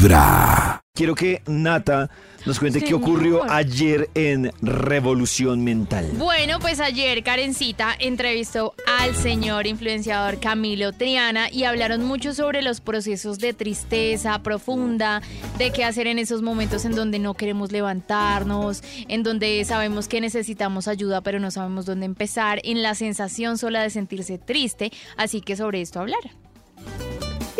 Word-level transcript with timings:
Vibra. 0.00 0.80
Quiero 0.94 1.14
que 1.14 1.42
Nata 1.46 2.08
nos 2.46 2.58
cuente 2.58 2.80
qué 2.80 2.94
ocurrió 2.94 3.44
ayer 3.50 4.08
en 4.14 4.50
Revolución 4.62 5.62
Mental. 5.62 6.10
Bueno, 6.16 6.58
pues 6.58 6.80
ayer 6.80 7.22
Karencita 7.22 7.94
entrevistó 7.98 8.72
al 8.86 9.14
señor 9.14 9.66
influenciador 9.66 10.40
Camilo 10.40 10.92
Triana 10.92 11.50
y 11.50 11.64
hablaron 11.64 12.02
mucho 12.04 12.32
sobre 12.32 12.62
los 12.62 12.80
procesos 12.80 13.38
de 13.40 13.52
tristeza 13.52 14.42
profunda, 14.42 15.20
de 15.58 15.70
qué 15.70 15.84
hacer 15.84 16.06
en 16.06 16.18
esos 16.18 16.40
momentos 16.40 16.86
en 16.86 16.94
donde 16.94 17.18
no 17.18 17.34
queremos 17.34 17.70
levantarnos, 17.70 18.82
en 19.06 19.22
donde 19.22 19.62
sabemos 19.66 20.08
que 20.08 20.22
necesitamos 20.22 20.88
ayuda 20.88 21.20
pero 21.20 21.40
no 21.40 21.50
sabemos 21.50 21.84
dónde 21.84 22.06
empezar, 22.06 22.58
en 22.64 22.82
la 22.82 22.94
sensación 22.94 23.58
sola 23.58 23.82
de 23.82 23.90
sentirse 23.90 24.38
triste, 24.38 24.92
así 25.18 25.42
que 25.42 25.56
sobre 25.56 25.82
esto 25.82 26.00
hablar. 26.00 26.20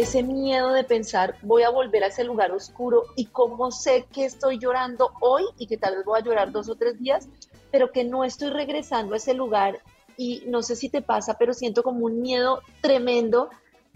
Ese 0.00 0.22
miedo 0.22 0.72
de 0.72 0.82
pensar 0.82 1.36
voy 1.42 1.62
a 1.62 1.70
volver 1.70 2.02
a 2.04 2.06
ese 2.06 2.24
lugar 2.24 2.52
oscuro 2.52 3.04
y 3.16 3.26
cómo 3.26 3.70
sé 3.70 4.06
que 4.10 4.24
estoy 4.24 4.58
llorando 4.58 5.12
hoy 5.20 5.44
y 5.58 5.66
que 5.66 5.76
tal 5.76 5.96
vez 5.96 6.04
voy 6.06 6.18
a 6.18 6.24
llorar 6.24 6.52
dos 6.52 6.70
o 6.70 6.74
tres 6.74 6.98
días, 6.98 7.28
pero 7.70 7.92
que 7.92 8.04
no 8.04 8.24
estoy 8.24 8.48
regresando 8.48 9.12
a 9.12 9.18
ese 9.18 9.34
lugar 9.34 9.80
y 10.16 10.42
no 10.46 10.62
sé 10.62 10.74
si 10.74 10.88
te 10.88 11.02
pasa, 11.02 11.36
pero 11.38 11.52
siento 11.52 11.82
como 11.82 12.06
un 12.06 12.22
miedo 12.22 12.62
tremendo 12.80 13.50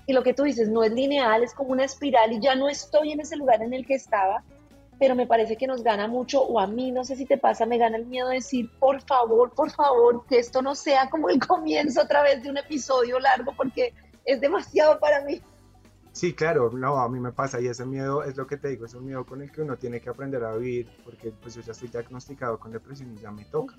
y 0.06 0.12
lo 0.12 0.22
que 0.22 0.34
tú 0.34 0.42
dices 0.42 0.68
no 0.68 0.84
es 0.84 0.92
lineal, 0.92 1.42
es 1.42 1.54
como 1.54 1.70
una 1.70 1.84
espiral 1.84 2.32
y 2.32 2.40
ya 2.40 2.54
no 2.54 2.68
estoy 2.68 3.12
en 3.12 3.20
ese 3.20 3.36
lugar 3.36 3.62
en 3.62 3.72
el 3.72 3.86
que 3.86 3.94
estaba, 3.94 4.44
pero 4.98 5.14
me 5.14 5.26
parece 5.26 5.56
que 5.56 5.66
nos 5.66 5.82
gana 5.82 6.06
mucho 6.06 6.42
o 6.42 6.60
a 6.60 6.66
mí, 6.66 6.92
no 6.92 7.04
sé 7.04 7.16
si 7.16 7.24
te 7.24 7.38
pasa, 7.38 7.64
me 7.64 7.78
gana 7.78 7.96
el 7.96 8.04
miedo 8.04 8.28
de 8.28 8.36
decir, 8.36 8.70
por 8.78 9.00
favor, 9.00 9.54
por 9.54 9.70
favor, 9.70 10.26
que 10.26 10.38
esto 10.38 10.60
no 10.60 10.74
sea 10.74 11.08
como 11.08 11.30
el 11.30 11.40
comienzo 11.40 12.02
otra 12.02 12.22
vez 12.22 12.42
de 12.42 12.50
un 12.50 12.58
episodio 12.58 13.18
largo 13.18 13.52
porque 13.56 13.94
es 14.26 14.38
demasiado 14.40 15.00
para 15.00 15.22
mí. 15.22 15.40
Sí, 16.14 16.32
claro, 16.32 16.70
no, 16.72 17.00
a 17.00 17.08
mí 17.08 17.18
me 17.18 17.32
pasa 17.32 17.60
y 17.60 17.66
ese 17.66 17.84
miedo 17.84 18.22
es 18.22 18.36
lo 18.36 18.46
que 18.46 18.56
te 18.56 18.68
digo, 18.68 18.86
es 18.86 18.94
un 18.94 19.04
miedo 19.04 19.26
con 19.26 19.42
el 19.42 19.50
que 19.50 19.62
uno 19.62 19.76
tiene 19.76 20.00
que 20.00 20.10
aprender 20.10 20.44
a 20.44 20.54
vivir, 20.54 20.88
porque 21.04 21.32
pues 21.32 21.56
yo 21.56 21.60
ya 21.60 21.72
estoy 21.72 21.88
diagnosticado 21.88 22.56
con 22.60 22.70
depresión 22.70 23.12
y 23.12 23.20
ya 23.20 23.32
me 23.32 23.44
toca. 23.46 23.74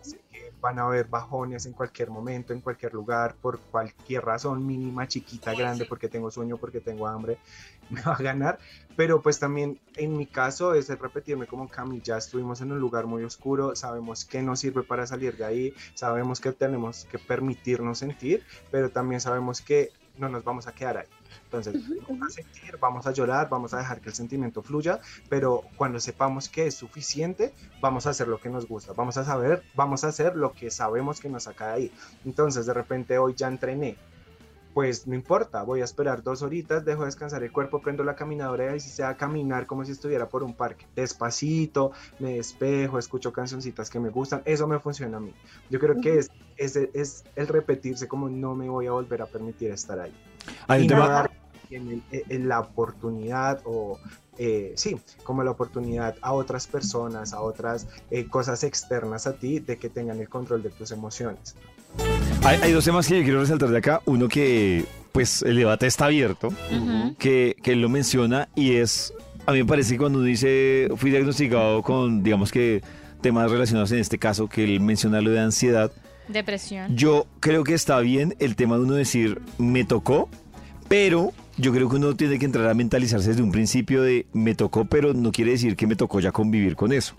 Así 0.00 0.16
que 0.30 0.50
van 0.62 0.78
a 0.78 0.86
haber 0.86 1.08
bajones 1.08 1.66
en 1.66 1.74
cualquier 1.74 2.08
momento, 2.08 2.54
en 2.54 2.62
cualquier 2.62 2.94
lugar, 2.94 3.36
por 3.36 3.60
cualquier 3.60 4.24
razón 4.24 4.66
mínima, 4.66 5.06
chiquita, 5.06 5.52
grande, 5.52 5.84
porque 5.84 6.08
tengo 6.08 6.30
sueño, 6.30 6.56
porque 6.56 6.80
tengo 6.80 7.06
hambre, 7.06 7.36
me 7.90 8.00
va 8.00 8.14
a 8.14 8.22
ganar. 8.22 8.58
Pero 8.96 9.20
pues 9.20 9.38
también 9.38 9.78
en 9.96 10.16
mi 10.16 10.26
caso 10.26 10.72
es 10.72 10.88
el 10.88 10.98
repetirme 10.98 11.46
como 11.46 11.68
Cami, 11.68 12.00
ya 12.00 12.16
estuvimos 12.16 12.62
en 12.62 12.72
un 12.72 12.78
lugar 12.78 13.04
muy 13.04 13.24
oscuro, 13.24 13.76
sabemos 13.76 14.24
que 14.24 14.40
nos 14.40 14.60
sirve 14.60 14.84
para 14.84 15.06
salir 15.06 15.36
de 15.36 15.44
ahí, 15.44 15.74
sabemos 15.92 16.40
que 16.40 16.52
tenemos 16.52 17.04
que 17.04 17.18
permitirnos 17.18 17.98
sentir, 17.98 18.42
pero 18.70 18.88
también 18.90 19.20
sabemos 19.20 19.60
que 19.60 19.92
no 20.18 20.28
nos 20.28 20.44
vamos 20.44 20.66
a 20.66 20.72
quedar 20.72 20.98
ahí. 20.98 21.06
Entonces, 21.44 21.74
vamos 22.08 22.28
a 22.28 22.30
sentir, 22.30 22.76
vamos 22.78 23.06
a 23.06 23.12
llorar, 23.12 23.48
vamos 23.48 23.74
a 23.74 23.78
dejar 23.78 24.00
que 24.00 24.08
el 24.08 24.14
sentimiento 24.14 24.62
fluya, 24.62 25.00
pero 25.28 25.62
cuando 25.76 26.00
sepamos 26.00 26.48
que 26.48 26.66
es 26.66 26.74
suficiente, 26.74 27.54
vamos 27.80 28.06
a 28.06 28.10
hacer 28.10 28.28
lo 28.28 28.38
que 28.38 28.48
nos 28.48 28.66
gusta, 28.66 28.92
vamos 28.92 29.16
a 29.16 29.24
saber, 29.24 29.62
vamos 29.74 30.04
a 30.04 30.08
hacer 30.08 30.36
lo 30.36 30.52
que 30.52 30.70
sabemos 30.70 31.20
que 31.20 31.28
nos 31.28 31.44
saca 31.44 31.68
de 31.68 31.72
ahí. 31.72 31.92
Entonces, 32.24 32.66
de 32.66 32.74
repente 32.74 33.18
hoy 33.18 33.34
ya 33.34 33.48
entrené, 33.48 33.96
pues 34.74 35.06
no 35.06 35.14
importa, 35.14 35.62
voy 35.62 35.80
a 35.80 35.84
esperar 35.84 36.24
dos 36.24 36.42
horitas, 36.42 36.84
dejo 36.84 37.04
descansar 37.04 37.44
el 37.44 37.52
cuerpo, 37.52 37.80
prendo 37.80 38.02
la 38.02 38.16
caminadora 38.16 38.74
y 38.74 38.80
si 38.80 38.90
sea 38.90 39.16
caminar 39.16 39.66
como 39.66 39.84
si 39.84 39.92
estuviera 39.92 40.28
por 40.28 40.42
un 40.42 40.52
parque, 40.52 40.86
despacito, 40.96 41.92
me 42.18 42.34
despejo, 42.34 42.98
escucho 42.98 43.32
cancioncitas 43.32 43.88
que 43.88 44.00
me 44.00 44.10
gustan, 44.10 44.42
eso 44.44 44.66
me 44.66 44.80
funciona 44.80 45.18
a 45.18 45.20
mí. 45.20 45.32
Yo 45.70 45.78
creo 45.78 46.00
que 46.00 46.18
es, 46.18 46.30
es, 46.56 46.76
es 46.76 47.24
el 47.36 47.46
repetirse 47.48 48.08
como 48.08 48.28
no 48.28 48.54
me 48.54 48.68
voy 48.68 48.86
a 48.86 48.92
volver 48.92 49.22
a 49.22 49.26
permitir 49.26 49.70
estar 49.70 49.98
ahí. 50.00 50.12
Hay 50.68 50.80
un 50.80 50.84
Y 50.84 50.88
no 50.88 50.94
tema- 50.96 51.08
dar 51.08 51.30
en, 51.70 52.02
el- 52.10 52.24
en 52.28 52.48
la 52.48 52.60
oportunidad 52.60 53.60
o 53.64 53.98
eh, 54.38 54.72
sí, 54.76 54.96
como 55.22 55.44
la 55.44 55.52
oportunidad 55.52 56.16
a 56.20 56.32
otras 56.32 56.66
personas, 56.66 57.32
a 57.32 57.40
otras 57.40 57.86
eh, 58.10 58.26
cosas 58.26 58.64
externas 58.64 59.26
a 59.28 59.34
ti 59.34 59.60
de 59.60 59.76
que 59.78 59.88
tengan 59.88 60.18
el 60.20 60.28
control 60.28 60.62
de 60.62 60.70
tus 60.70 60.90
emociones. 60.90 61.54
Hay, 62.42 62.58
hay 62.62 62.72
dos 62.72 62.84
temas 62.84 63.06
que 63.06 63.18
yo 63.18 63.22
quiero 63.22 63.40
resaltar 63.40 63.68
de 63.70 63.78
acá. 63.78 64.02
Uno 64.06 64.28
que, 64.28 64.84
pues, 65.12 65.42
el 65.42 65.56
debate 65.56 65.86
está 65.86 66.06
abierto, 66.06 66.48
que, 67.18 67.56
que 67.62 67.72
él 67.72 67.80
lo 67.80 67.88
menciona 67.88 68.48
y 68.56 68.74
es, 68.74 69.14
a 69.46 69.52
mí 69.52 69.58
me 69.58 69.64
parece 69.66 69.92
que 69.92 69.98
cuando 69.98 70.18
uno 70.18 70.26
dice, 70.26 70.88
fui 70.96 71.10
diagnosticado 71.10 71.82
con, 71.82 72.22
digamos 72.24 72.50
que, 72.50 72.82
temas 73.22 73.50
relacionados 73.50 73.90
en 73.92 74.00
este 74.00 74.18
caso, 74.18 74.48
que 74.48 74.64
él 74.64 74.80
menciona 74.80 75.20
lo 75.20 75.30
de 75.30 75.40
ansiedad, 75.40 75.90
Depresión. 76.28 76.96
yo 76.96 77.26
creo 77.40 77.64
que 77.64 77.74
está 77.74 77.98
bien 78.00 78.34
el 78.38 78.56
tema 78.56 78.76
de 78.76 78.82
uno 78.82 78.94
decir, 78.94 79.40
me 79.58 79.84
tocó, 79.84 80.28
pero 80.88 81.32
yo 81.56 81.72
creo 81.72 81.88
que 81.88 81.96
uno 81.96 82.14
tiene 82.16 82.38
que 82.38 82.44
entrar 82.46 82.68
a 82.68 82.74
mentalizarse 82.74 83.28
desde 83.30 83.42
un 83.42 83.52
principio 83.52 84.02
de, 84.02 84.26
me 84.32 84.54
tocó, 84.54 84.84
pero 84.84 85.14
no 85.14 85.32
quiere 85.32 85.52
decir 85.52 85.76
que 85.76 85.86
me 85.86 85.96
tocó 85.96 86.20
ya 86.20 86.32
convivir 86.32 86.76
con 86.76 86.92
eso. 86.92 87.14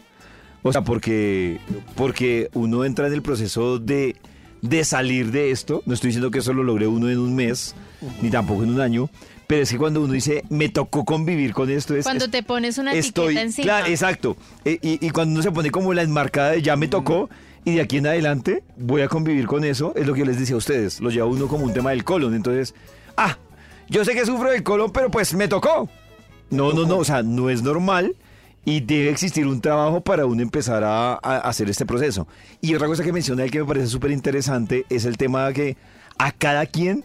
O 0.63 0.71
sea, 0.71 0.83
porque, 0.83 1.59
porque 1.95 2.49
uno 2.53 2.85
entra 2.85 3.05
en 3.07 3.13
el 3.13 3.21
proceso 3.21 3.77
de, 3.77 4.15
de 4.63 4.83
salir 4.83 5.31
de 5.31 5.51
esto. 5.51 5.83
No 5.85 5.93
estoy 5.93 6.07
diciendo 6.09 6.31
que 6.31 6.39
eso 6.39 6.53
lo 6.53 6.63
logre 6.63 6.87
uno 6.87 7.07
en 7.09 7.19
un 7.19 7.35
mes, 7.35 7.75
ni 8.21 8.31
tampoco 8.31 8.63
en 8.63 8.71
un 8.71 8.81
año. 8.81 9.09
Pero 9.45 9.61
es 9.61 9.69
que 9.71 9.77
cuando 9.77 10.01
uno 10.01 10.13
dice, 10.13 10.43
me 10.49 10.69
tocó 10.69 11.05
convivir 11.05 11.53
con 11.53 11.69
esto, 11.69 11.95
es, 11.95 12.03
Cuando 12.03 12.29
te 12.31 12.41
pones 12.41 12.79
una 12.79 12.93
estoy, 12.93 13.25
etiqueta 13.25 13.41
encima. 13.43 13.63
claro, 13.65 13.85
exacto. 13.87 14.37
E- 14.65 14.79
Y, 14.81 15.05
y 15.05 15.09
cuando 15.11 15.33
uno 15.35 15.43
se 15.43 15.51
pone 15.51 15.69
como 15.69 15.93
la 15.93 16.01
enmarcada 16.01 16.51
de 16.53 16.63
ya 16.63 16.75
me 16.75 16.87
tocó 16.87 17.29
y 17.65 17.75
de 17.75 17.81
aquí 17.81 17.97
en 17.97 18.07
adelante 18.07 18.63
voy 18.77 19.01
a 19.01 19.07
convivir 19.07 19.47
con 19.47 19.65
eso, 19.65 19.91
es 19.95 20.05
lo 20.05 20.13
que 20.13 20.19
yo 20.19 20.25
les 20.25 20.39
decía 20.39 20.53
a 20.53 20.59
ustedes. 20.59 21.01
Lo 21.01 21.09
lleva 21.09 21.25
uno 21.25 21.47
como 21.47 21.65
un 21.65 21.73
tema 21.73 21.89
del 21.89 22.03
colon. 22.03 22.35
Entonces, 22.35 22.75
ah, 23.17 23.37
yo 23.89 24.05
sé 24.05 24.13
que 24.13 24.25
sufro 24.25 24.51
del 24.51 24.61
colon, 24.63 24.91
pero 24.91 25.09
pues 25.09 25.33
me 25.33 25.47
tocó. 25.47 25.89
No, 26.51 26.73
no, 26.73 26.85
no, 26.85 26.97
o 26.99 27.03
sea, 27.03 27.23
no 27.23 27.49
es 27.49 27.63
normal 27.63 28.15
y 28.65 28.81
debe 28.81 29.09
existir 29.09 29.47
un 29.47 29.61
trabajo 29.61 30.01
para 30.01 30.27
uno 30.27 30.43
empezar 30.43 30.83
a, 30.83 31.15
hacer 31.15 31.67
este 31.69 31.87
proceso. 31.87 32.27
Y 32.61 32.75
otra 32.75 32.87
cosa 32.87 33.03
que 33.03 33.11
menciona 33.11 33.43
él 33.43 33.51
que 33.51 33.59
me 33.59 33.65
parece 33.65 33.87
súper 33.87 34.11
interesante 34.11 34.85
es 34.89 35.05
el 35.05 35.17
tema 35.17 35.47
de 35.47 35.53
que 35.53 35.77
a 36.19 36.31
cada 36.31 36.67
quien 36.67 37.03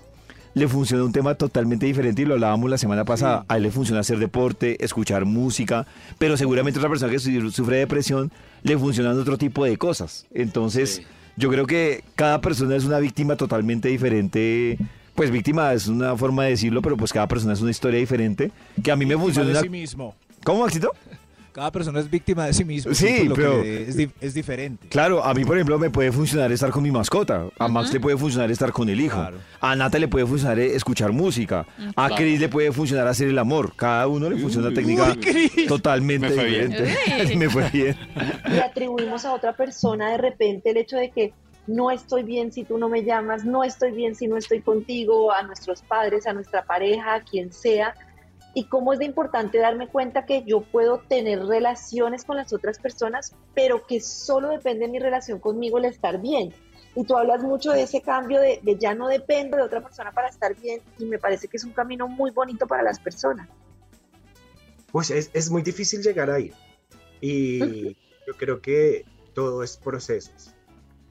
le 0.55 0.67
funciona 0.69 1.05
un 1.05 1.13
tema 1.13 1.35
totalmente 1.35 1.87
diferente 1.87 2.23
y 2.23 2.25
lo 2.25 2.35
hablábamos 2.35 2.69
la 2.71 2.79
semana 2.79 3.05
pasada. 3.05 3.45
A 3.49 3.57
él 3.57 3.63
le 3.65 3.71
funciona 3.71 4.01
hacer 4.01 4.19
deporte, 4.19 4.85
escuchar 4.85 5.25
música, 5.25 5.87
pero 6.19 6.37
seguramente 6.37 6.79
a 6.79 6.81
otra 6.81 6.91
persona 6.91 7.13
que 7.13 7.19
su- 7.19 7.51
sufre 7.51 7.77
de 7.77 7.81
depresión 7.83 8.33
le 8.63 8.77
funcionan 8.77 9.19
otro 9.19 9.39
tipo 9.39 9.65
de 9.65 9.77
cosas. 9.77 10.27
Entonces, 10.35 11.03
yo 11.37 11.49
creo 11.51 11.67
que 11.67 12.03
cada 12.17 12.41
persona 12.41 12.75
es 12.77 12.85
una 12.85 12.99
víctima 12.99 13.37
totalmente 13.37 13.89
diferente. 13.89 14.77
Pues 15.15 15.31
víctima 15.31 15.73
es 15.73 15.87
una 15.87 16.17
forma 16.17 16.45
de 16.45 16.51
decirlo, 16.51 16.83
pero 16.83 16.97
pues 16.97 17.13
cada 17.13 17.29
persona 17.29 17.53
es 17.53 17.61
una 17.61 17.71
historia 17.71 18.01
diferente. 18.01 18.51
Que 18.83 18.91
a 18.91 18.97
mí 18.97 19.07
me 19.07 19.17
funciona. 19.17 19.51
de 19.53 19.61
sí 19.61 19.69
mismo. 19.69 20.15
¿Cómo, 20.45 20.63
Maxito? 20.63 20.91
Cada 21.53 21.73
persona 21.73 22.01
es 22.01 22.09
víctima 22.11 22.47
de 22.47 22.53
sí 22.53 22.65
mismo. 22.65 22.95
Sí, 22.95 23.25
lo 23.25 23.35
que 23.35 23.41
pero- 23.43 23.63
es, 23.63 23.97
di- 23.97 24.11
es 24.21 24.35
diferente. 24.35 24.89
Claro, 24.89 25.25
a 25.25 25.35
mí, 25.35 25.45
por 25.45 25.57
ejemplo, 25.57 25.79
me 25.79 25.91
puede 25.91 26.13
funcionar 26.13 26.53
estar 26.53 26.71
con 26.71 26.83
mi 26.83 26.91
mascota. 26.91 27.47
A 27.59 27.69
Max 27.69 27.93
le 27.93 27.99
puede 28.01 28.17
funcionar 28.17 28.51
estar 28.51 28.71
con 28.73 28.89
el 28.89 29.01
hijo. 29.01 29.17
Claro. 29.19 29.39
A 29.61 29.75
Nata 29.75 29.99
le 29.99 30.09
puede 30.09 30.27
funcionar 30.27 30.59
eh, 30.61 30.75
escuchar 30.77 31.13
música. 31.13 31.67
A 31.97 32.11
Chris 32.11 32.39
le 32.41 32.49
puede 32.49 32.71
funcionar 32.73 33.07
hacer 33.09 33.29
el 33.29 33.39
amor. 33.39 33.73
Cada 33.75 34.07
uno 34.09 34.31
le 34.31 34.37
funciona 34.37 34.69
una 34.69 34.75
técnica 34.77 35.17
totalmente 35.69 36.29
Me 36.29 36.35
fue 36.35 36.45
bien. 36.45 36.71
diferente. 36.71 36.99
Uy. 37.31 37.37
me 37.37 37.49
fue 37.51 37.71
bien. 37.71 37.97
le 38.49 38.61
atribuimos 38.63 39.25
a 39.25 39.33
otra 39.35 39.53
persona 39.55 40.11
de 40.13 40.19
repente 40.19 40.71
el 40.71 40.77
hecho 40.77 40.97
de 40.97 41.11
que 41.11 41.33
no 41.67 41.91
estoy 41.91 42.23
bien 42.25 42.51
si 42.53 42.65
tú 42.65 42.79
no 42.79 42.89
me 42.89 43.05
llamas, 43.05 43.45
no 43.45 43.63
estoy 43.65 43.93
bien 43.93 44.15
si 44.15 44.27
no 44.27 44.37
estoy 44.37 44.61
contigo, 44.61 45.33
a 45.33 45.43
nuestros 45.43 45.83
padres, 45.83 46.27
a 46.27 46.33
nuestra 46.33 46.65
pareja, 46.65 47.15
a 47.17 47.21
quien 47.21 47.53
sea. 47.53 47.95
Y 48.55 48.65
cómo 48.65 48.93
es 48.93 48.99
de 48.99 49.05
importante 49.05 49.59
darme 49.59 49.89
cuenta 49.89 50.27
que 50.27 50.43
yo 50.45 50.61
puedo 50.63 50.99
tener 50.99 51.45
relaciones 51.45 52.25
con 52.25 52.37
las 52.37 52.53
otras 52.53 52.79
personas, 52.79 53.35
pero 53.55 53.87
que 53.87 54.01
solo 54.01 54.49
depende 54.49 54.87
de 54.87 54.93
mi 54.93 54.99
relación 54.99 55.39
conmigo 55.39 55.79
el 55.79 55.85
estar 55.85 56.21
bien. 56.21 56.53
Y 56.97 57.05
tú 57.05 57.17
hablas 57.17 57.43
mucho 57.43 57.71
de 57.71 57.83
ese 57.83 58.01
cambio 58.01 58.41
de, 58.41 58.61
de 58.63 58.77
ya 58.77 58.95
no 58.95 59.07
dependo 59.07 59.57
de 59.57 59.63
otra 59.63 59.81
persona 59.81 60.11
para 60.11 60.29
estar 60.29 60.57
bien 60.57 60.81
y 60.99 61.05
me 61.05 61.19
parece 61.19 61.47
que 61.47 61.57
es 61.57 61.65
un 61.65 61.73
camino 61.73 62.09
muy 62.09 62.33
bonito 62.33 62.67
para 62.67 62.83
las 62.83 62.99
personas. 62.99 63.49
Pues 64.91 65.11
es, 65.11 65.31
es 65.33 65.51
muy 65.51 65.63
difícil 65.63 66.03
llegar 66.03 66.31
ahí. 66.31 66.53
Y 67.21 67.95
yo 68.27 68.35
creo 68.37 68.61
que 68.61 69.05
todo 69.35 69.63
es 69.63 69.77
procesos. 69.77 70.55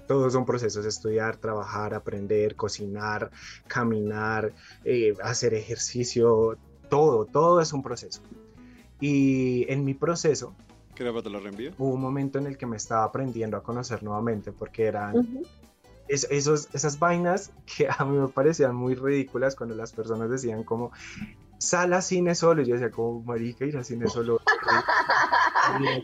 Todos 0.08 0.34
son 0.34 0.46
procesos, 0.46 0.86
estudiar, 0.86 1.38
trabajar, 1.38 1.94
aprender, 1.94 2.56
cocinar, 2.56 3.30
caminar, 3.68 4.54
eh, 4.84 5.14
hacer 5.22 5.54
ejercicio, 5.54 6.58
todo, 6.90 7.26
todo 7.26 7.62
es 7.62 7.72
un 7.74 7.84
proceso. 7.84 8.22
Y 9.00 9.66
en 9.72 9.86
mi 9.86 9.94
proceso 9.94 10.54
¿Qué 10.96 11.04
era 11.08 11.22
te 11.22 11.30
lo 11.30 11.40
reenvío? 11.40 11.72
hubo 11.78 11.94
un 11.94 12.02
momento 12.02 12.38
en 12.40 12.48
el 12.48 12.58
que 12.58 12.66
me 12.66 12.76
estaba 12.76 13.06
aprendiendo 13.06 13.56
a 13.56 13.64
conocer 13.64 14.04
nuevamente 14.04 14.52
porque 14.52 14.86
eran 14.86 15.16
Ujú. 15.16 15.44
es- 16.10 16.28
esos, 16.30 16.68
esas 16.74 17.00
vainas 17.00 17.52
que 17.78 17.88
a 17.90 18.04
mí 18.04 18.18
me 18.18 18.28
parecían 18.28 18.76
muy 18.76 18.96
ridículas 18.96 19.56
cuando 19.56 19.76
las 19.76 19.94
personas 19.94 20.30
decían 20.30 20.64
como 20.64 20.92
sal 21.58 21.94
a 21.94 22.02
cine 22.02 22.36
solo 22.36 22.62
y 22.62 22.66
yo 22.66 22.74
decía 22.76 22.92
como 22.92 23.22
marica 23.24 23.66
ir 23.66 23.78
a 23.78 23.84
cine 23.84 24.08
solo 24.10 24.40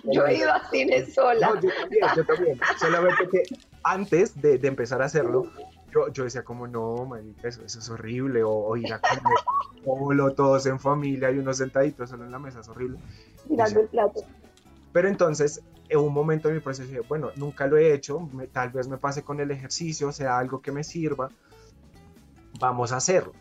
Yo 0.06 0.26
he 0.28 0.38
ido 0.38 0.52
a 0.54 0.70
cine 0.70 1.06
sola. 1.12 1.50
no, 1.50 1.62
yo 1.62 1.70
también, 1.80 2.08
yo 2.16 2.24
también. 2.26 2.60
Solamente 2.80 3.28
que 3.30 3.44
antes 3.84 4.40
de, 4.42 4.58
de 4.58 4.68
empezar 4.68 5.02
a 5.02 5.06
hacerlo, 5.06 5.52
yo, 5.96 6.10
yo 6.12 6.24
decía 6.26 6.44
como, 6.44 6.68
no, 6.68 7.06
marica, 7.06 7.48
eso, 7.48 7.64
eso 7.64 7.80
es 7.80 7.90
horrible, 7.90 8.44
o, 8.44 8.52
o 8.52 8.76
ir 8.78 8.92
a 8.94 9.00
comer 9.00 9.38
solo, 9.84 10.34
todos 10.34 10.66
en 10.66 10.80
familia 10.80 11.32
y 11.32 11.40
unos 11.40 11.58
sentaditos 11.58 12.10
solo 12.10 12.26
en 12.26 12.32
la 12.32 12.40
mesa, 12.40 12.60
es 12.60 12.68
horrible. 12.68 12.98
Mirando 13.50 13.80
el 13.80 13.88
plato. 13.88 14.22
Pero 14.92 15.08
entonces, 15.08 15.62
en 15.90 16.00
un 16.00 16.14
momento 16.14 16.48
de 16.50 16.56
mi 16.56 16.60
proceso, 16.60 16.88
dije, 16.90 17.02
bueno, 17.08 17.32
nunca 17.38 17.66
lo 17.68 17.78
he 17.78 17.94
hecho, 17.94 18.20
me- 18.20 18.48
tal 18.48 18.72
vez 18.72 18.88
me 18.88 18.98
pase 18.98 19.24
con 19.24 19.40
el 19.40 19.52
ejercicio, 19.52 20.12
sea 20.12 20.38
algo 20.38 20.62
que 20.62 20.72
me 20.72 20.84
sirva, 20.84 21.30
vamos 22.60 22.92
a 22.92 22.98
hacerlo. 22.98 23.34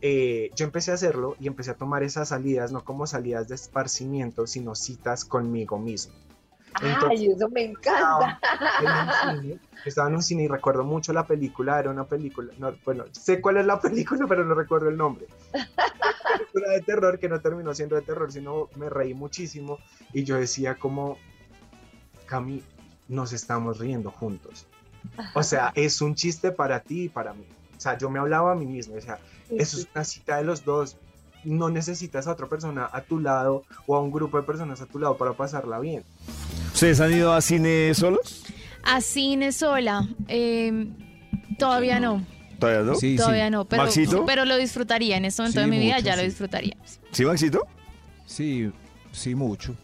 Eh, 0.00 0.50
yo 0.56 0.64
empecé 0.64 0.90
a 0.90 0.94
hacerlo 0.94 1.36
y 1.38 1.46
empecé 1.46 1.70
a 1.70 1.74
tomar 1.74 2.02
esas 2.02 2.30
salidas, 2.30 2.72
no 2.72 2.84
como 2.84 3.06
salidas 3.06 3.46
de 3.48 3.54
esparcimiento, 3.54 4.46
sino 4.46 4.74
citas 4.74 5.24
conmigo 5.24 5.78
mismo. 5.78 6.12
Entonces- 6.80 7.20
Ay, 7.20 7.26
eso 7.30 7.48
me 7.50 7.64
encanta. 7.64 8.40
en 8.80 8.88
un 9.34 9.40
cine, 9.42 9.58
estaba 9.84 10.08
en 10.08 10.14
un 10.16 10.22
cine 10.22 10.42
y 10.44 10.48
recuerdo 10.48 10.84
mucho 10.84 11.12
la 11.12 11.26
película, 11.26 11.78
era 11.78 11.90
una 11.90 12.04
película, 12.04 12.52
no, 12.58 12.72
bueno, 12.84 13.04
sé 13.12 13.40
cuál 13.40 13.58
es 13.58 13.66
la 13.66 13.80
película, 13.80 14.26
pero 14.28 14.44
no 14.44 14.54
recuerdo 14.54 14.88
el 14.88 14.96
nombre. 14.96 15.26
Una 15.52 16.38
película 16.38 16.70
de 16.72 16.80
terror 16.80 17.18
que 17.18 17.28
no 17.28 17.40
terminó 17.40 17.74
siendo 17.74 17.96
de 17.96 18.02
terror, 18.02 18.32
sino 18.32 18.68
me 18.76 18.88
reí 18.88 19.14
muchísimo 19.14 19.78
y 20.12 20.24
yo 20.24 20.36
decía 20.36 20.76
como, 20.76 21.18
Cami, 22.26 22.62
nos 23.08 23.32
estamos 23.32 23.78
riendo 23.78 24.10
juntos. 24.10 24.66
O 25.34 25.42
sea, 25.42 25.72
es 25.74 26.00
un 26.00 26.14
chiste 26.14 26.52
para 26.52 26.80
ti 26.80 27.04
y 27.04 27.08
para 27.08 27.34
mí. 27.34 27.44
O 27.76 27.80
sea, 27.80 27.98
yo 27.98 28.08
me 28.08 28.18
hablaba 28.20 28.52
a 28.52 28.54
mí 28.54 28.64
mismo, 28.66 28.94
o 28.96 29.00
sea, 29.00 29.18
eso 29.50 29.76
es 29.78 29.88
una 29.94 30.04
cita 30.04 30.36
de 30.36 30.44
los 30.44 30.64
dos. 30.64 30.96
No 31.44 31.68
necesitas 31.68 32.28
a 32.28 32.32
otra 32.32 32.46
persona 32.46 32.88
a 32.92 33.00
tu 33.00 33.18
lado 33.18 33.64
o 33.88 33.96
a 33.96 34.00
un 34.00 34.12
grupo 34.12 34.36
de 34.36 34.44
personas 34.44 34.80
a 34.80 34.86
tu 34.86 35.00
lado 35.00 35.16
para 35.16 35.32
pasarla 35.32 35.80
bien. 35.80 36.04
¿Ustedes 36.82 37.00
han 37.00 37.12
ido 37.14 37.32
a 37.32 37.40
cine 37.40 37.94
solos? 37.94 38.42
A 38.82 39.00
cine 39.00 39.52
sola. 39.52 40.08
eh, 40.26 40.88
todavía 41.56 42.00
no. 42.00 42.26
¿Todavía 42.58 42.82
no? 42.82 42.96
Sí, 42.96 43.14
Todavía 43.14 43.44
sí. 43.44 43.50
no. 43.52 43.64
Pero, 43.66 43.84
¿Maxito? 43.84 44.26
pero 44.26 44.44
lo 44.44 44.56
disfrutaría. 44.56 45.16
En 45.16 45.24
este 45.24 45.42
momento 45.42 45.60
Sí, 45.60 45.64
de 45.64 45.70
mi 45.70 45.78
vida 45.78 45.94
mucho, 45.94 46.06
ya 46.06 46.16
lo 46.16 46.22
sí. 46.22 46.26
disfrutaría. 46.26 46.76
¿Sí, 47.12 47.24
Maxito? 47.24 47.68
Sí, 48.26 48.72
sí, 49.12 49.36
mucho. 49.36 49.76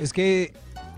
Es 0.00 0.12
que 0.12 0.52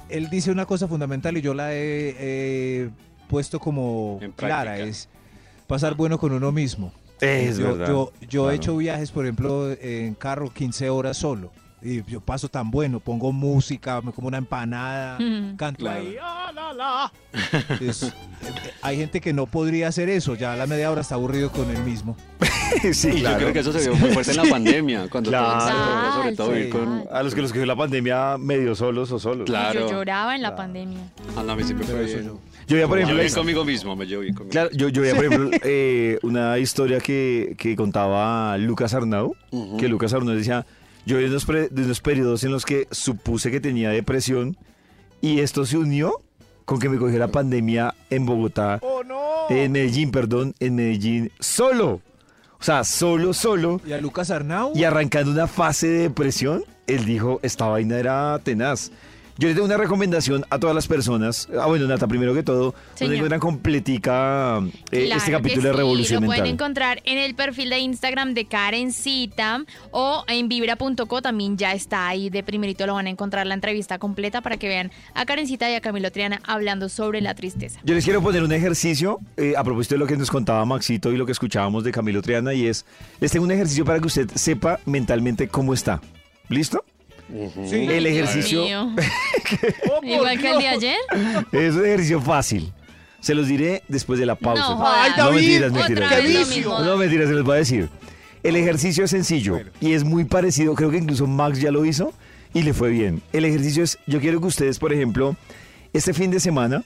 él 0.09 0.31
dice 0.31 0.51
una 0.51 0.65
cosa 0.65 0.89
fundamental 0.89 1.37
y 1.37 1.43
yo 1.43 1.53
la 1.53 1.75
he, 1.75 2.17
he 2.19 2.91
puesto 3.29 3.61
como 3.61 4.21
clara, 4.37 4.79
es 4.79 5.11
pasar 5.67 5.97
bueno 5.97 6.17
con 6.19 6.33
uno 6.33 6.51
mismo. 6.51 6.95
Es 7.21 7.59
yo, 7.59 7.77
verdad. 7.77 7.89
yo, 7.89 8.13
yo 8.23 8.29
Claro. 8.45 8.51
he 8.53 8.55
hecho 8.55 8.77
viajes, 8.79 9.11
por 9.11 9.27
ejemplo, 9.27 9.71
en 9.71 10.15
carro 10.15 10.51
15 10.51 10.89
horas 10.89 11.19
solo. 11.19 11.53
Y 11.85 12.03
yo 12.05 12.21
paso 12.21 12.49
tan 12.49 12.71
bueno, 12.71 13.01
pongo 13.01 13.33
música, 13.33 14.01
me 14.03 14.13
como 14.13 14.29
una 14.29 14.39
empanada, 14.39 15.19
Mm. 15.21 15.57
canto 15.57 15.81
Claro. 15.81 16.01
ahí, 16.01 16.17
"Ah, 16.23 16.53
la, 16.55 16.73
la". 16.73 17.13
Es- 17.81 18.05
eh, 18.05 18.13
hay 18.83 18.97
gente 18.97 19.21
que 19.21 19.33
no 19.33 19.47
podría 19.47 19.89
hacer 19.89 20.09
eso, 20.09 20.35
ya 20.35 20.53
a 20.53 20.57
la 20.57 20.67
media 20.67 20.91
hora 20.91 21.01
está 21.01 21.15
aburrido 21.17 21.51
con 21.51 21.71
él 21.71 21.83
mismo. 21.85 22.17
sí, 22.93 23.09
Y 23.09 23.13
yo 23.15 23.19
claro. 23.21 23.39
creo 23.39 23.53
que 23.53 23.59
eso 23.61 23.73
se 23.73 23.81
vio 23.81 23.95
muy 23.97 24.11
fuerte 24.11 24.31
en 24.31 24.37
la 24.37 24.45
pandemia, 24.45 25.09
cuando 25.11 25.31
Claro. 25.31 25.59
tocó, 25.59 26.15
sobre 26.23 26.37
todo 26.37 26.57
ir 26.59 26.71
con... 26.71 27.05
A 27.11 27.23
los 27.23 27.35
que 27.35 27.43
los 27.43 27.51
cogió 27.53 27.67
la 27.67 27.77
pandemia 27.77 28.37
medio 28.39 28.75
solos 28.75 29.11
o 29.13 29.19
solos. 29.19 29.47
Claro. 29.47 29.81
Yo 29.81 29.91
lloraba 29.91 30.35
en 30.37 30.43
la 30.43 30.49
Claro. 30.51 30.63
pandemia. 30.63 31.01
Ah, 31.37 31.43
no, 31.45 31.53
a 31.53 31.57
mí 31.57 31.65
siempre 31.65 31.87
fue 31.87 32.05
eso 32.05 32.19
yo- 32.21 32.39
Yo 32.69 32.77
veía, 32.77 32.87
por 32.89 32.99
ejemplo, 32.99 33.17
bien 33.17 33.27
esta- 33.27 33.41
conmigo 33.41 33.65
mismo, 33.65 33.97
me 33.97 34.07
llevo 34.07 34.23
bien 34.23 34.35
conmigo 34.35 34.53
Claro, 34.53 34.71
yo, 34.73 34.89
yo 34.89 35.03
veía, 35.03 35.15
por 35.17 35.25
ejemplo, 35.25 35.51
eh, 35.65 36.19
una 36.23 36.59
historia 36.59 37.01
que, 37.01 37.55
que 37.59 37.75
contaba 37.77 38.57
Lucas 38.59 38.95
Arnau, 38.95 39.35
Ujú. 39.51 39.77
que 39.79 39.89
Lucas 39.89 40.13
Arnau 40.15 40.35
decía, 40.35 40.65
yo 41.07 41.19
vi 41.19 41.25
unos, 41.25 41.45
pre- 41.45 41.69
de 41.69 41.83
unos 41.85 42.01
periodos 42.01 42.45
en 42.45 42.53
los 42.53 42.65
que 42.65 42.87
supuse 42.91 43.51
que 43.51 43.61
tenía 43.61 43.91
depresión 43.91 44.57
y 45.21 45.41
esto 45.41 45.65
se 45.67 45.77
unió 45.79 46.21
con 46.65 46.79
que 46.79 46.89
me 46.89 46.99
cogió 46.99 47.19
la 47.19 47.29
pandemia 47.29 47.95
en 48.11 48.25
Bogotá, 48.25 48.79
¡Oh, 48.83 49.03
no! 49.05 49.19
en 49.51 49.73
Medellín, 49.73 50.11
perdón, 50.13 50.55
en 50.61 50.77
Medellín, 50.77 51.31
solo. 51.41 52.01
O 52.61 52.65
sea, 52.65 52.85
solo, 52.85 53.33
solo. 53.35 53.81
¿Y 53.85 53.93
a 53.93 54.01
Lucas 54.01 54.31
Arnau? 54.31 54.73
Y 54.75 54.85
arrancando 54.85 55.33
una 55.33 55.49
fase 55.49 55.89
de 55.89 55.99
depresión, 56.03 56.63
él 56.87 57.05
dijo, 57.05 57.41
esta 57.43 57.67
vaina 57.67 57.99
era 57.99 58.39
tenaz. 58.45 58.93
Yo 59.39 59.49
les 59.49 59.57
doy 59.57 59.65
una 59.65 59.77
recomendación 59.77 60.45
a 60.51 60.59
todas 60.59 60.75
las 60.75 60.87
personas. 60.87 61.49
Ah, 61.59 61.67
bueno, 61.67 61.87
Nata, 61.87 62.07
primero 62.07 62.35
que 62.35 62.43
todo, 62.43 62.75
donde 62.99 63.17
encuentran 63.17 63.41
completica 63.41 64.59
eh, 64.91 65.07
Claro 65.07 65.19
este 65.19 65.33
capítulo 65.33 65.69
de 65.69 65.71
sí, 65.71 65.77
Revolución 65.77 66.23
Lo 66.23 66.27
pueden 66.27 66.43
Mental. 66.43 66.55
encontrar 66.55 67.03
en 67.05 67.19
el 67.19 67.35
perfil 67.35 67.71
de 67.71 67.79
Instagram 67.79 68.35
de 68.35 68.45
Karencita 68.45 69.65
o 69.91 70.25
en 70.29 70.49
vibra.co 70.49 71.23
también 71.23 71.57
ya 71.57 71.73
está 71.73 72.09
ahí 72.09 72.31
de 72.31 72.43
primerito 72.43 72.87
lo 72.87 72.95
van 72.95 73.07
a 73.07 73.11
encontrar 73.11 73.47
la 73.47 73.55
entrevista 73.55 73.99
completa 73.99 74.41
para 74.43 74.57
que 74.57 74.69
vean 74.69 74.91
a 75.15 75.25
Karencita 75.25 75.71
y 75.71 75.75
a 75.75 75.81
Camilo 75.81 76.11
Triana 76.13 76.41
hablando 76.47 76.89
sobre 76.89 77.21
la 77.21 77.35
tristeza. 77.35 77.81
Yo 77.85 77.95
les 77.95 78.05
quiero 78.05 78.23
poner 78.23 78.43
un 78.43 78.53
ejercicio 78.53 79.19
eh, 79.37 79.55
a 79.57 79.65
propósito 79.65 79.95
de 79.95 80.01
lo 80.01 80.07
que 80.07 80.17
nos 80.17 80.31
contaba 80.31 80.65
Maxito 80.65 81.11
y 81.13 81.17
lo 81.17 81.27
que 81.27 81.33
escuchábamos 81.33 81.85
de 81.85 81.93
Camilo 81.93 82.21
Triana 82.23 82.53
y 82.55 82.67
es, 82.67 82.85
les 83.21 83.31
tengo 83.33 83.45
un 83.45 83.53
ejercicio 83.53 83.85
para 83.85 83.99
que 83.99 84.07
usted 84.07 84.31
sepa 84.35 84.81
mentalmente 84.85 85.49
cómo 85.49 85.73
está. 85.75 86.01
¿Listo? 86.49 86.85
Sí. 87.69 87.77
El 87.77 88.05
Dios 88.05 88.07
ejercicio 88.07 88.63
mío. 88.65 88.95
¡Oh, 89.91 90.05
Igual 90.05 90.39
que 90.39 90.51
el 90.51 90.59
de 90.59 90.69
ayer. 90.69 90.97
es 91.53 91.75
un 91.75 91.85
ejercicio 91.87 92.21
fácil. 92.21 92.73
Se 93.21 93.35
los 93.35 93.47
diré 93.47 93.83
después 93.89 94.19
de 94.19 94.27
la 94.27 94.35
pausa. 94.35 94.63
No. 94.75 94.85
¡Ay, 94.87 95.13
No, 95.17 95.25
David! 95.27 95.37
mentiras, 95.37 95.71
Otra 95.71 95.81
mentiras. 95.87 96.11
vez 96.11 96.23
lo 96.35 96.39
vicio! 96.41 96.57
mismo. 96.57 96.79
No, 96.81 96.97
mentira, 96.97 97.27
se 97.27 97.33
los 97.33 97.45
voy 97.45 97.55
a 97.55 97.59
decir. 97.59 97.89
El 98.43 98.57
ejercicio 98.57 99.05
es 99.05 99.11
sencillo 99.13 99.61
y 99.81 99.93
es 99.93 100.03
muy 100.05 100.25
parecido, 100.25 100.75
creo 100.75 100.91
que 100.91 100.97
incluso 100.99 101.27
Max 101.29 101.61
ya 101.61 101.71
lo 101.71 101.85
hizo 101.85 102.13
y 102.53 102.63
le 102.63 102.75
fue 102.75 102.91
bien. 102.91 103.23
El 103.33 103.45
ejercicio 103.45 103.85
es, 103.85 103.99
yo 104.09 104.21
quiero 104.21 104.41
que 104.41 104.49
ustedes, 104.49 104.81
por 104.81 104.93
ejemplo, 104.93 105.37
este 105.93 106.13
fin 106.13 106.31
de 106.33 106.41
semana 106.41 106.83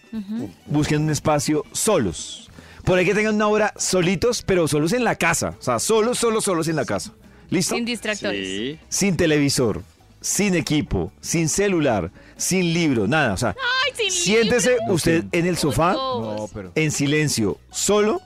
busquen 0.67 1.03
un 1.03 1.11
espacio 1.11 1.65
solos. 1.73 2.51
Por 2.85 2.99
ahí 2.99 3.07
que 3.07 3.15
tengan 3.15 3.35
una 3.37 3.49
hora 3.49 3.73
solitos, 3.77 4.43
pero 4.43 4.69
solos 4.69 4.93
en 4.93 5.03
la 5.03 5.17
casa. 5.17 5.55
O 5.59 5.63
sea, 5.63 5.79
solos, 5.79 6.19
solos, 6.19 6.45
solos 6.45 6.69
en 6.69 6.77
la 6.77 6.85
casa. 6.85 7.13
¿Listo? 7.49 7.75
Sin 7.75 7.85
distractores. 7.87 8.47
Sí. 8.47 8.79
Sin 8.91 9.17
televisor, 9.17 9.83
sin 10.27 10.57
equipo, 10.57 11.13
sin 11.21 11.49
celular, 11.49 12.11
sin 12.37 12.75
libro, 12.75 13.07
nada. 13.07 13.33
O 13.35 13.37
sea, 13.37 13.51
Ay, 13.51 13.93
sin 13.97 14.11
siéntese 14.11 14.71
libro. 14.81 14.95
usted 14.95 15.25
en 15.31 15.47
el 15.47 15.57
sofá, 15.57 15.93
No, 15.93 16.49
pero... 16.53 16.73
en 16.75 16.91
silencio, 16.91 17.59
solo, 17.71 18.21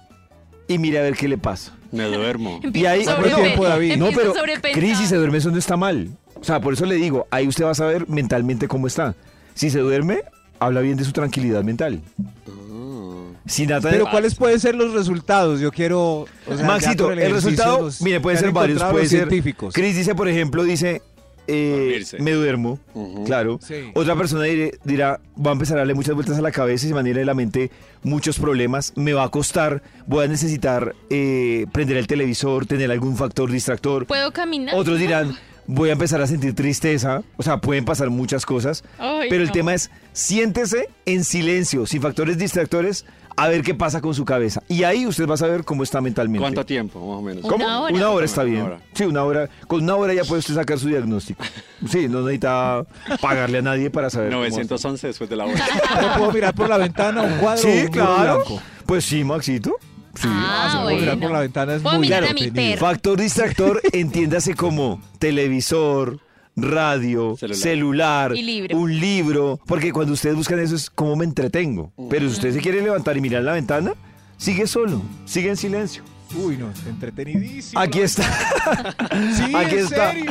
y 0.67 0.79
mire 0.79 0.99
a 0.99 1.03
ver 1.03 1.15
qué 1.15 1.29
le 1.29 1.37
pasa. 1.37 1.77
Me 1.93 2.05
duermo. 2.05 2.59
Y 2.73 2.87
ahí, 2.87 3.01
Empiezo 3.01 3.11
a 3.11 3.17
¿Cuánto 3.17 3.37
sobrepen- 3.37 3.43
tiempo, 3.45 3.65
David? 3.65 3.97
no, 3.99 4.09
pero 4.15 4.35
sobrepensar. 4.35 4.81
crisis 4.81 5.09
se 5.11 5.17
duerme, 5.17 5.37
eso 5.39 5.51
no 5.51 5.59
está 5.59 5.77
mal. 5.77 6.09
O 6.37 6.45
sea, 6.45 6.59
por 6.61 6.73
eso 6.73 6.87
le 6.87 6.95
digo, 6.95 7.27
ahí 7.31 7.47
usted 7.47 7.67
va 7.67 7.73
a 7.73 7.75
saber 7.75 8.09
mentalmente 8.09 8.67
cómo 8.67 8.87
está. 8.87 9.15
Si 9.55 9.69
se 9.69 9.81
duerme, 9.81 10.23
habla 10.59 10.81
bien 10.81 10.97
de 10.97 11.05
su 11.05 11.13
tranquilidad 11.13 11.63
mental. 11.65 12.01
Ah. 12.49 13.33
Si 13.47 13.67
Nata, 13.67 13.91
Pero 13.91 14.09
¿cuáles 14.11 14.35
pueden 14.37 14.59
ser 14.61 14.75
los 14.75 14.95
resultados? 14.95 15.61
Yo 15.61 15.71
quiero... 15.73 16.21
o 16.47 16.57
sea, 16.57 16.65
Maxito, 16.67 17.11
el, 17.13 17.31
resultado, 17.33 17.83
los- 17.83 18.01
mire, 18.01 18.21
puede 18.21 18.37
que 18.37 18.39
han 18.39 18.45
ser 18.45 18.53
varios, 18.55 18.83
puede 18.85 19.07
ser 19.07 19.19
científicos. 19.29 19.75
Cris 19.75 19.97
dice, 19.97 20.15
por 20.15 20.29
ejemplo, 20.29 20.63
dice, 20.63 21.03
eh, 21.51 22.05
me 22.19 22.33
duermo, 22.33 22.79
claro. 23.27 23.59
Sí. 23.63 23.91
Otra 23.95 24.17
persona 24.17 24.45
dirá, 24.85 25.21
va 25.37 25.51
a 25.51 25.53
empezar 25.53 25.77
a 25.77 25.81
darle 25.81 25.95
muchas 25.95 26.15
vueltas 26.15 26.39
a 26.39 26.43
la 26.43 26.53
cabeza 26.53 26.87
y 26.87 26.89
se 26.89 26.95
me 26.95 27.01
van 27.01 27.07
a 27.07 27.09
ir 27.11 27.17
de 27.17 27.25
la 27.25 27.35
mente 27.35 27.71
muchos 28.03 28.39
problemas, 28.39 28.93
me 28.97 29.13
va 29.13 29.25
a 29.25 29.29
costar, 29.29 29.83
voy 30.07 30.25
a 30.25 30.29
necesitar 30.29 30.95
eh, 31.11 31.67
prender 31.73 31.97
el 31.97 32.07
televisor, 32.07 32.67
tener 32.67 32.91
algún 32.91 33.17
factor 33.17 33.51
distractor. 33.51 34.07
¿Puedo 34.07 34.33
caminar? 34.33 34.75
Otros 34.75 34.99
dirán, 34.99 35.37
voy 35.67 35.91
a 35.91 35.93
empezar 35.93 36.21
a 36.21 36.27
sentir 36.27 36.55
tristeza, 36.55 37.23
o 37.37 37.43
sea, 37.43 37.59
pueden 37.59 37.85
pasar 37.85 38.11
muchas 38.11 38.47
cosas, 38.47 38.85
Ay, 38.99 39.29
pero 39.29 39.43
el 39.43 39.53
tema 39.53 39.75
es, 39.75 39.91
siéntese 40.13 40.89
en 41.07 41.25
silencio, 41.25 41.87
sin 41.87 42.03
factores 42.03 42.39
distractores, 42.39 43.05
a 43.43 43.49
ver 43.49 43.63
qué 43.63 43.75
pasa 43.75 44.01
con 44.01 44.15
su 44.15 44.25
cabeza. 44.25 44.63
Y 44.69 44.83
ahí 44.85 45.07
usted 45.07 45.27
va 45.27 45.35
a 45.35 45.39
saber 45.39 45.65
cómo 45.65 45.83
está 45.83 46.01
mentalmente. 46.01 46.41
¿Cuánto 46.41 46.65
tiempo, 46.67 46.99
más 47.01 47.19
o 47.19 47.23
menos? 47.23 47.45
Una 47.45 47.53
¿Cómo? 47.53 47.83
hora. 47.85 47.95
Una 47.95 48.11
hora 48.11 48.27
está 48.27 48.43
Una 48.43 48.51
bien. 48.51 48.63
hora. 48.65 48.81
Sí, 48.93 49.05
una 49.05 49.25
hora. 49.25 49.49
Con 49.67 49.83
una 49.83 49.97
hora 49.97 50.13
ya 50.15 50.25
puede 50.25 50.41
usted 50.41 50.55
sacar 50.55 50.79
su 50.79 50.89
diagnóstico. 50.89 51.43
Sí, 51.89 52.09
no 52.09 52.21
necesita 52.21 52.85
pagarle 53.21 53.59
a 53.59 53.63
nadie 53.63 53.91
para 53.91 54.11
saber. 54.11 54.31
cómo 54.31 54.45
está. 54.45 54.59
911 54.61 55.07
después 55.07 55.31
de 55.31 55.37
la 55.37 55.47
hora. 55.47 55.55
Yo 56.03 56.19
puedo 56.19 56.33
mirar 56.33 56.55
por 56.55 56.69
la 56.69 56.79
ventana 56.79 57.23
un 57.23 57.39
cuadro 57.39 57.63
Sí, 57.63 57.89
claro. 57.91 58.37
blanco. 58.45 58.61
Pues 58.87 59.05
sí, 59.05 59.25
Maxito. 59.25 59.77
Sí. 60.15 60.27
Ah, 60.29 60.71
se 60.73 60.83
puede 60.83 60.97
mirar 61.01 61.19
por 61.21 61.31
la 61.31 61.41
ventana 61.41 61.75
es 61.77 61.83
muy 61.83 61.99
mirar 61.99 62.25
a 62.25 62.33
mi 62.35 62.43
entretenido. 62.43 62.75
perro. 62.75 62.87
Factor 62.89 63.21
distractor, 63.21 63.81
entiéndase 63.93 64.55
como 64.55 65.01
televisor, 65.19 66.19
radio, 66.63 67.37
celular, 67.37 67.57
Celular. 67.59 68.37
Y 68.37 68.43
libro. 68.43 68.77
un 68.79 68.99
libro. 69.01 69.61
Porque 69.67 69.93
cuando 69.93 70.13
ustedes 70.13 70.37
buscan 70.37 70.59
eso 70.61 70.77
es 70.77 70.89
como 70.91 71.17
me 71.17 71.25
entretengo. 71.25 71.93
Pero 72.09 72.27
si 72.29 72.35
usted 72.35 72.53
se 72.55 72.61
quiere 72.61 72.81
levantar 72.83 73.17
y 73.17 73.21
mirar 73.21 73.43
la 73.43 73.53
ventana, 73.53 73.95
sigue 74.37 74.67
solo, 74.67 75.03
sigue 75.25 75.49
en 75.51 75.57
silencio. 75.57 76.03
Uy, 76.37 76.57
no, 76.57 76.71
entretenidísimo. 76.89 77.81
Aquí 77.81 78.01
está. 78.01 78.23
Sí, 79.37 79.53
Aquí 79.55 79.75
en 79.75 79.79
está. 79.85 80.13
serio. 80.13 80.31